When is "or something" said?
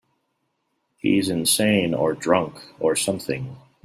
2.79-3.55